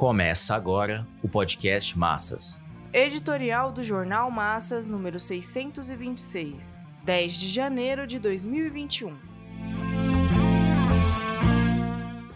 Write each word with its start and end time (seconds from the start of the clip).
Começa 0.00 0.54
agora 0.54 1.06
o 1.22 1.28
podcast 1.28 1.98
Massas. 1.98 2.62
Editorial 2.90 3.70
do 3.70 3.84
Jornal 3.84 4.30
Massas, 4.30 4.86
número 4.86 5.20
626, 5.20 6.86
10 7.04 7.34
de 7.34 7.48
janeiro 7.48 8.06
de 8.06 8.18
2021. 8.18 9.14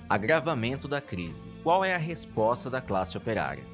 Agravamento 0.07 0.87
da 0.87 1.01
crise. 1.01 1.49
Qual 1.63 1.83
é 1.83 1.95
a 1.95 1.99
resposta 1.99 2.69
da 2.69 2.83
classe 2.83 3.17
operária? 3.17 3.65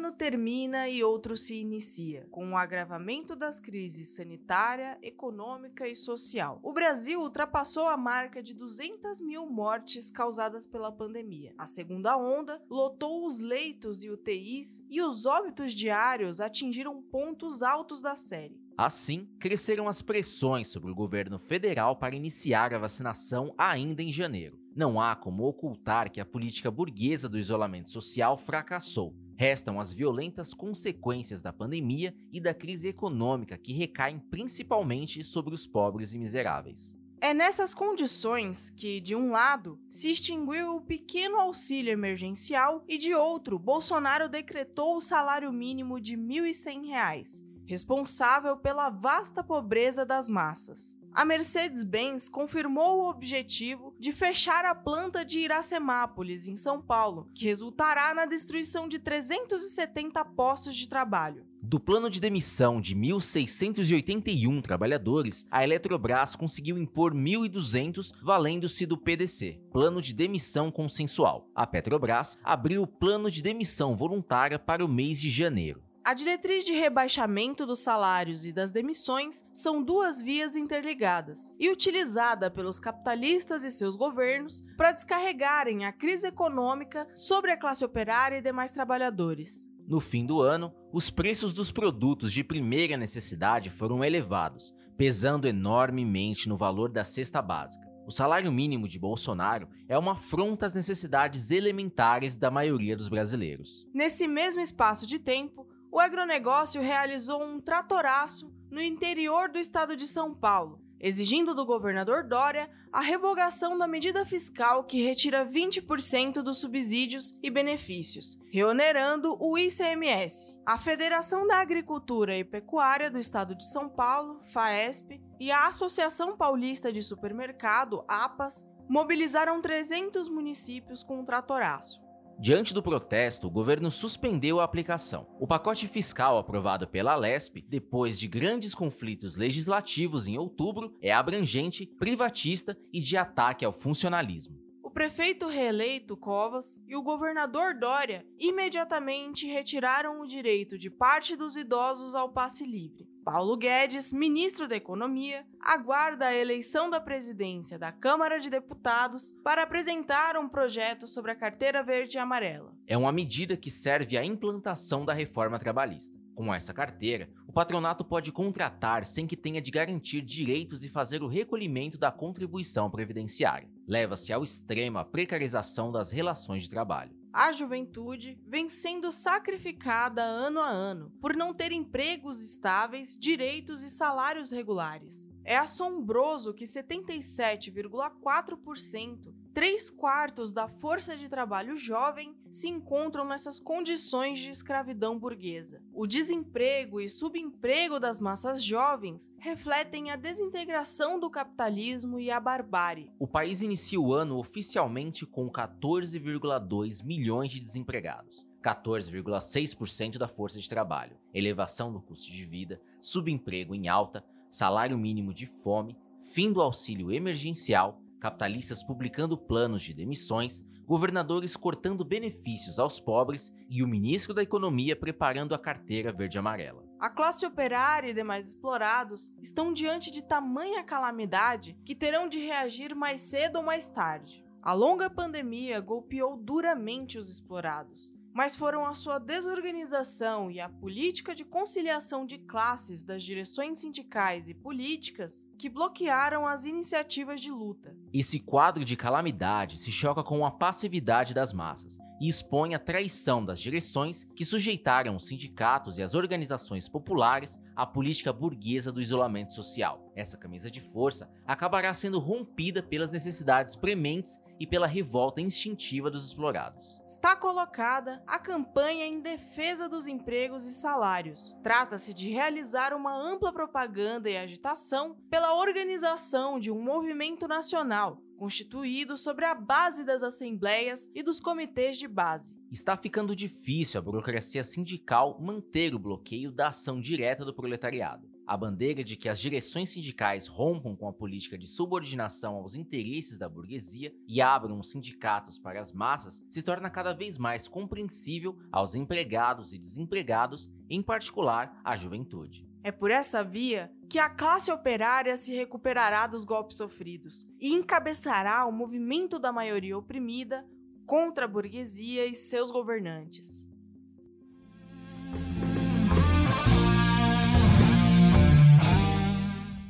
Ano 0.00 0.12
termina 0.12 0.88
e 0.88 1.04
outro 1.04 1.36
se 1.36 1.60
inicia, 1.60 2.26
com 2.30 2.52
o 2.52 2.56
agravamento 2.56 3.36
das 3.36 3.60
crises 3.60 4.16
sanitária, 4.16 4.98
econômica 5.02 5.86
e 5.86 5.94
social. 5.94 6.58
O 6.62 6.72
Brasil 6.72 7.20
ultrapassou 7.20 7.86
a 7.86 7.98
marca 7.98 8.42
de 8.42 8.54
200 8.54 9.20
mil 9.20 9.44
mortes 9.46 10.10
causadas 10.10 10.66
pela 10.66 10.90
pandemia. 10.90 11.52
A 11.58 11.66
segunda 11.66 12.16
onda 12.16 12.62
lotou 12.70 13.26
os 13.26 13.40
leitos 13.40 14.02
e 14.02 14.10
UTIs 14.10 14.82
e 14.88 15.02
os 15.02 15.26
óbitos 15.26 15.74
diários 15.74 16.40
atingiram 16.40 17.02
pontos 17.02 17.62
altos 17.62 18.00
da 18.00 18.16
série. 18.16 18.58
Assim, 18.78 19.28
cresceram 19.38 19.86
as 19.86 20.00
pressões 20.00 20.68
sobre 20.68 20.90
o 20.90 20.94
governo 20.94 21.38
federal 21.38 21.96
para 21.96 22.16
iniciar 22.16 22.72
a 22.72 22.78
vacinação 22.78 23.54
ainda 23.58 24.02
em 24.02 24.10
janeiro. 24.10 24.58
Não 24.74 24.98
há 24.98 25.14
como 25.14 25.46
ocultar 25.46 26.10
que 26.10 26.22
a 26.22 26.24
política 26.24 26.70
burguesa 26.70 27.28
do 27.28 27.38
isolamento 27.38 27.90
social 27.90 28.38
fracassou 28.38 29.14
restam 29.40 29.80
as 29.80 29.90
violentas 29.90 30.52
consequências 30.52 31.40
da 31.40 31.50
pandemia 31.50 32.14
e 32.30 32.38
da 32.38 32.52
crise 32.52 32.88
econômica 32.88 33.56
que 33.56 33.72
recaem 33.72 34.18
principalmente 34.18 35.24
sobre 35.24 35.54
os 35.54 35.66
pobres 35.66 36.12
e 36.12 36.18
miseráveis. 36.18 36.94
É 37.22 37.32
nessas 37.32 37.72
condições 37.72 38.68
que, 38.68 39.00
de 39.00 39.16
um 39.16 39.30
lado, 39.30 39.80
se 39.88 40.10
extinguiu 40.10 40.76
o 40.76 40.82
pequeno 40.82 41.38
auxílio 41.38 41.90
emergencial 41.90 42.84
e, 42.86 42.98
de 42.98 43.14
outro, 43.14 43.58
Bolsonaro 43.58 44.28
decretou 44.28 44.94
o 44.94 45.00
salário 45.00 45.50
mínimo 45.50 45.98
de 45.98 46.16
R$ 46.16 46.50
1.100, 46.50 47.42
responsável 47.64 48.58
pela 48.58 48.90
vasta 48.90 49.42
pobreza 49.42 50.04
das 50.04 50.28
massas 50.28 50.99
a 51.12 51.24
Mercedes-Benz 51.24 52.28
confirmou 52.28 53.00
o 53.00 53.10
objetivo 53.10 53.94
de 53.98 54.12
fechar 54.12 54.64
a 54.64 54.74
planta 54.74 55.24
de 55.24 55.40
Iracemápolis, 55.40 56.48
em 56.48 56.56
São 56.56 56.80
Paulo, 56.80 57.28
que 57.34 57.46
resultará 57.46 58.14
na 58.14 58.26
destruição 58.26 58.88
de 58.88 58.98
370 58.98 60.24
postos 60.24 60.76
de 60.76 60.88
trabalho. 60.88 61.44
Do 61.62 61.78
plano 61.78 62.08
de 62.08 62.20
demissão 62.20 62.80
de 62.80 62.96
1.681 62.96 64.62
trabalhadores, 64.62 65.46
a 65.50 65.62
Eletrobras 65.62 66.34
conseguiu 66.34 66.78
impor 66.78 67.12
1.200, 67.14 68.12
valendo-se 68.22 68.86
do 68.86 68.96
PDC, 68.96 69.60
Plano 69.70 70.00
de 70.00 70.14
Demissão 70.14 70.70
Consensual. 70.70 71.50
A 71.54 71.66
Petrobras 71.66 72.38
abriu 72.42 72.82
o 72.82 72.86
plano 72.86 73.30
de 73.30 73.42
demissão 73.42 73.94
voluntária 73.94 74.58
para 74.58 74.84
o 74.84 74.88
mês 74.88 75.20
de 75.20 75.28
janeiro. 75.28 75.82
A 76.10 76.12
diretriz 76.12 76.64
de 76.64 76.72
rebaixamento 76.72 77.64
dos 77.64 77.78
salários 77.78 78.44
e 78.44 78.52
das 78.52 78.72
demissões 78.72 79.46
são 79.52 79.80
duas 79.80 80.20
vias 80.20 80.56
interligadas 80.56 81.54
e 81.56 81.70
utilizada 81.70 82.50
pelos 82.50 82.80
capitalistas 82.80 83.62
e 83.62 83.70
seus 83.70 83.94
governos 83.94 84.60
para 84.76 84.90
descarregarem 84.90 85.84
a 85.84 85.92
crise 85.92 86.26
econômica 86.26 87.06
sobre 87.14 87.52
a 87.52 87.56
classe 87.56 87.84
operária 87.84 88.38
e 88.38 88.42
demais 88.42 88.72
trabalhadores. 88.72 89.68
No 89.86 90.00
fim 90.00 90.26
do 90.26 90.42
ano, 90.42 90.74
os 90.92 91.10
preços 91.10 91.54
dos 91.54 91.70
produtos 91.70 92.32
de 92.32 92.42
primeira 92.42 92.96
necessidade 92.96 93.70
foram 93.70 94.02
elevados, 94.02 94.74
pesando 94.96 95.46
enormemente 95.46 96.48
no 96.48 96.56
valor 96.56 96.90
da 96.90 97.04
cesta 97.04 97.40
básica. 97.40 97.88
O 98.04 98.10
salário 98.10 98.50
mínimo 98.50 98.88
de 98.88 98.98
Bolsonaro 98.98 99.68
é 99.88 99.96
uma 99.96 100.14
afronta 100.14 100.66
às 100.66 100.74
necessidades 100.74 101.52
elementares 101.52 102.34
da 102.34 102.50
maioria 102.50 102.96
dos 102.96 103.08
brasileiros. 103.08 103.86
Nesse 103.94 104.26
mesmo 104.26 104.60
espaço 104.60 105.06
de 105.06 105.16
tempo, 105.16 105.69
o 105.92 105.98
agronegócio 105.98 106.80
realizou 106.80 107.42
um 107.42 107.60
tratoraço 107.60 108.52
no 108.70 108.80
interior 108.80 109.48
do 109.48 109.58
estado 109.58 109.96
de 109.96 110.06
São 110.06 110.32
Paulo, 110.34 110.80
exigindo 111.00 111.54
do 111.54 111.66
governador 111.66 112.22
Dória 112.22 112.70
a 112.92 113.00
revogação 113.00 113.76
da 113.76 113.88
medida 113.88 114.24
fiscal 114.24 114.84
que 114.84 115.02
retira 115.02 115.44
20% 115.44 116.42
dos 116.42 116.58
subsídios 116.58 117.36
e 117.42 117.50
benefícios, 117.50 118.38
reonerando 118.52 119.36
o 119.40 119.58
ICMS. 119.58 120.56
A 120.64 120.78
Federação 120.78 121.46
da 121.46 121.60
Agricultura 121.60 122.36
e 122.36 122.44
Pecuária 122.44 123.10
do 123.10 123.18
Estado 123.18 123.54
de 123.56 123.64
São 123.68 123.88
Paulo, 123.88 124.40
FAESP, 124.44 125.20
e 125.40 125.50
a 125.50 125.66
Associação 125.66 126.36
Paulista 126.36 126.92
de 126.92 127.02
Supermercado, 127.02 128.04
APAS, 128.06 128.64
mobilizaram 128.88 129.60
300 129.60 130.28
municípios 130.28 131.02
com 131.02 131.20
um 131.20 131.24
tratoraço. 131.24 132.09
Diante 132.42 132.72
do 132.72 132.82
protesto, 132.82 133.48
o 133.48 133.50
governo 133.50 133.90
suspendeu 133.90 134.60
a 134.60 134.64
aplicação. 134.64 135.26
O 135.38 135.46
pacote 135.46 135.86
fiscal 135.86 136.38
aprovado 136.38 136.88
pela 136.88 137.14
Lesp, 137.14 137.56
depois 137.68 138.18
de 138.18 138.26
grandes 138.26 138.74
conflitos 138.74 139.36
legislativos 139.36 140.26
em 140.26 140.38
outubro, 140.38 140.96
é 141.02 141.12
abrangente, 141.12 141.84
privatista 141.98 142.74
e 142.90 143.02
de 143.02 143.18
ataque 143.18 143.62
ao 143.62 143.74
funcionalismo. 143.74 144.59
Prefeito 145.00 145.48
reeleito 145.48 146.14
Covas 146.14 146.78
e 146.86 146.94
o 146.94 147.02
governador 147.02 147.72
Dória 147.72 148.22
imediatamente 148.38 149.46
retiraram 149.46 150.20
o 150.20 150.26
direito 150.26 150.76
de 150.76 150.90
parte 150.90 151.34
dos 151.34 151.56
idosos 151.56 152.14
ao 152.14 152.28
passe 152.28 152.66
livre. 152.66 153.08
Paulo 153.24 153.56
Guedes, 153.56 154.12
ministro 154.12 154.68
da 154.68 154.76
Economia, 154.76 155.46
aguarda 155.58 156.26
a 156.26 156.34
eleição 156.34 156.90
da 156.90 157.00
presidência 157.00 157.78
da 157.78 157.90
Câmara 157.90 158.38
de 158.38 158.50
Deputados 158.50 159.32
para 159.42 159.62
apresentar 159.62 160.36
um 160.36 160.46
projeto 160.46 161.06
sobre 161.06 161.30
a 161.30 161.34
carteira 161.34 161.82
verde 161.82 162.18
e 162.18 162.20
amarela. 162.20 162.76
É 162.86 162.94
uma 162.94 163.10
medida 163.10 163.56
que 163.56 163.70
serve 163.70 164.18
à 164.18 164.22
implantação 164.22 165.06
da 165.06 165.14
reforma 165.14 165.58
trabalhista. 165.58 166.18
Com 166.34 166.52
essa 166.52 166.74
carteira, 166.74 167.30
o 167.48 167.52
patronato 167.54 168.04
pode 168.04 168.32
contratar 168.32 169.06
sem 169.06 169.26
que 169.26 169.36
tenha 169.36 169.62
de 169.62 169.70
garantir 169.70 170.20
direitos 170.20 170.84
e 170.84 170.90
fazer 170.90 171.22
o 171.22 171.26
recolhimento 171.26 171.96
da 171.96 172.12
contribuição 172.12 172.90
previdenciária. 172.90 173.69
Leva-se 173.90 174.32
ao 174.32 174.44
extremo 174.44 174.98
a 174.98 175.04
precarização 175.04 175.90
das 175.90 176.12
relações 176.12 176.62
de 176.62 176.70
trabalho 176.70 177.20
a 177.32 177.52
juventude 177.52 178.40
vem 178.46 178.68
sendo 178.68 179.10
sacrificada 179.12 180.22
ano 180.22 180.60
a 180.60 180.68
ano 180.68 181.12
por 181.20 181.36
não 181.36 181.54
ter 181.54 181.70
empregos 181.70 182.42
estáveis, 182.42 183.16
direitos 183.18 183.84
e 183.84 183.90
salários 183.90 184.50
regulares. 184.50 185.30
É 185.44 185.56
assombroso 185.56 186.52
que 186.52 186.64
77,4%, 186.64 189.32
três 189.52 189.90
quartos 189.90 190.52
da 190.52 190.68
força 190.68 191.16
de 191.16 191.28
trabalho 191.28 191.76
jovem, 191.76 192.34
se 192.50 192.68
encontram 192.68 193.24
nessas 193.24 193.60
condições 193.60 194.38
de 194.38 194.50
escravidão 194.50 195.18
burguesa. 195.18 195.82
O 195.92 196.06
desemprego 196.06 197.00
e 197.00 197.08
subemprego 197.08 197.98
das 197.98 198.20
massas 198.20 198.62
jovens 198.62 199.30
refletem 199.38 200.10
a 200.10 200.16
desintegração 200.16 201.18
do 201.18 201.30
capitalismo 201.30 202.18
e 202.18 202.30
a 202.30 202.40
barbárie. 202.40 203.12
O 203.18 203.26
país 203.26 203.62
inicia 203.62 204.00
o 204.00 204.12
ano 204.12 204.38
oficialmente 204.38 205.26
com 205.26 205.50
14,2 205.50 207.04
milhões 207.04 207.50
de 207.50 207.60
desempregados. 207.60 208.46
14,6% 208.62 210.18
da 210.18 210.28
força 210.28 210.60
de 210.60 210.68
trabalho, 210.68 211.16
elevação 211.32 211.92
do 211.92 212.00
custo 212.00 212.30
de 212.30 212.44
vida, 212.44 212.80
subemprego 213.00 213.74
em 213.74 213.88
alta, 213.88 214.24
salário 214.50 214.98
mínimo 214.98 215.32
de 215.32 215.46
fome, 215.46 215.96
fim 216.22 216.52
do 216.52 216.60
auxílio 216.60 217.10
emergencial, 217.10 218.00
capitalistas 218.20 218.82
publicando 218.82 219.36
planos 219.36 219.82
de 219.82 219.94
demissões, 219.94 220.64
governadores 220.86 221.56
cortando 221.56 222.04
benefícios 222.04 222.78
aos 222.78 223.00
pobres 223.00 223.52
e 223.68 223.82
o 223.82 223.88
ministro 223.88 224.34
da 224.34 224.42
Economia 224.42 224.94
preparando 224.94 225.54
a 225.54 225.58
carteira 225.58 226.12
verde-amarela. 226.12 226.84
A 227.00 227.08
classe 227.08 227.46
operária 227.46 228.10
e 228.10 228.14
demais 228.14 228.48
explorados 228.48 229.32
estão 229.42 229.72
diante 229.72 230.10
de 230.10 230.22
tamanha 230.22 230.84
calamidade 230.84 231.76
que 231.84 231.94
terão 231.94 232.28
de 232.28 232.38
reagir 232.38 232.94
mais 232.94 233.22
cedo 233.22 233.56
ou 233.56 233.62
mais 233.64 233.88
tarde. 233.88 234.44
A 234.62 234.74
longa 234.74 235.08
pandemia 235.08 235.80
golpeou 235.80 236.36
duramente 236.36 237.18
os 237.18 237.30
explorados 237.30 238.14
mas 238.32 238.56
foram 238.56 238.86
a 238.86 238.94
sua 238.94 239.18
desorganização 239.18 240.50
e 240.50 240.60
a 240.60 240.68
política 240.68 241.34
de 241.34 241.44
conciliação 241.44 242.24
de 242.24 242.38
classes 242.38 243.02
das 243.02 243.22
direções 243.22 243.78
sindicais 243.78 244.48
e 244.48 244.54
políticas 244.54 245.46
que 245.58 245.68
bloquearam 245.68 246.46
as 246.46 246.64
iniciativas 246.64 247.40
de 247.40 247.50
luta. 247.50 247.96
Esse 248.12 248.40
quadro 248.40 248.84
de 248.84 248.96
calamidade 248.96 249.78
se 249.78 249.90
choca 249.90 250.22
com 250.22 250.44
a 250.44 250.50
passividade 250.50 251.34
das 251.34 251.52
massas, 251.52 251.98
e 252.20 252.28
expõe 252.28 252.74
a 252.74 252.78
traição 252.78 253.44
das 253.44 253.58
direções 253.58 254.28
que 254.36 254.44
sujeitaram 254.44 255.16
os 255.16 255.26
sindicatos 255.26 255.98
e 255.98 256.02
as 256.02 256.14
organizações 256.14 256.88
populares 256.88 257.58
à 257.74 257.86
política 257.86 258.32
burguesa 258.32 258.92
do 258.92 259.00
isolamento 259.00 259.52
social. 259.52 260.12
Essa 260.14 260.36
camisa 260.36 260.70
de 260.70 260.80
força 260.80 261.30
acabará 261.46 261.94
sendo 261.94 262.18
rompida 262.18 262.82
pelas 262.82 263.12
necessidades 263.12 263.74
prementes 263.74 264.38
e 264.60 264.66
pela 264.66 264.86
revolta 264.86 265.40
instintiva 265.40 266.10
dos 266.10 266.26
explorados. 266.26 267.00
Está 267.06 267.34
colocada 267.34 268.22
a 268.26 268.38
campanha 268.38 269.06
em 269.06 269.22
defesa 269.22 269.88
dos 269.88 270.06
empregos 270.06 270.66
e 270.66 270.74
salários. 270.74 271.56
Trata-se 271.62 272.12
de 272.12 272.28
realizar 272.28 272.92
uma 272.92 273.16
ampla 273.16 273.50
propaganda 273.50 274.28
e 274.28 274.36
agitação 274.36 275.16
pela 275.30 275.54
organização 275.54 276.60
de 276.60 276.70
um 276.70 276.82
movimento 276.82 277.48
nacional 277.48 278.20
constituído 278.40 279.18
sobre 279.18 279.44
a 279.44 279.54
base 279.54 280.02
das 280.02 280.22
assembleias 280.22 281.10
e 281.14 281.22
dos 281.22 281.40
comitês 281.40 281.98
de 281.98 282.08
base. 282.08 282.56
Está 282.72 282.96
ficando 282.96 283.36
difícil 283.36 283.98
a 283.98 284.02
burocracia 284.02 284.64
sindical 284.64 285.38
manter 285.38 285.94
o 285.94 285.98
bloqueio 285.98 286.50
da 286.50 286.68
ação 286.68 286.98
direta 286.98 287.44
do 287.44 287.52
proletariado. 287.52 288.29
A 288.50 288.56
bandeira 288.56 289.04
de 289.04 289.14
que 289.14 289.28
as 289.28 289.38
direções 289.38 289.90
sindicais 289.90 290.48
rompam 290.48 290.96
com 290.96 291.06
a 291.06 291.12
política 291.12 291.56
de 291.56 291.68
subordinação 291.68 292.56
aos 292.56 292.74
interesses 292.74 293.38
da 293.38 293.48
burguesia 293.48 294.12
e 294.26 294.42
abram 294.42 294.80
os 294.80 294.90
sindicatos 294.90 295.56
para 295.56 295.80
as 295.80 295.92
massas 295.92 296.44
se 296.48 296.60
torna 296.60 296.90
cada 296.90 297.12
vez 297.12 297.38
mais 297.38 297.68
compreensível 297.68 298.58
aos 298.72 298.96
empregados 298.96 299.72
e 299.72 299.78
desempregados, 299.78 300.68
em 300.88 301.00
particular 301.00 301.80
à 301.84 301.94
juventude. 301.94 302.68
É 302.82 302.90
por 302.90 303.12
essa 303.12 303.44
via 303.44 303.88
que 304.08 304.18
a 304.18 304.28
classe 304.28 304.72
operária 304.72 305.36
se 305.36 305.54
recuperará 305.54 306.26
dos 306.26 306.42
golpes 306.42 306.76
sofridos 306.76 307.46
e 307.60 307.72
encabeçará 307.72 308.66
o 308.66 308.72
movimento 308.72 309.38
da 309.38 309.52
maioria 309.52 309.96
oprimida 309.96 310.66
contra 311.06 311.44
a 311.44 311.48
burguesia 311.48 312.26
e 312.26 312.34
seus 312.34 312.72
governantes. 312.72 313.69